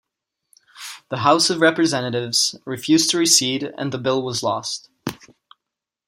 [1.09, 4.89] The House of Representatives refused to recede and the bill was lost.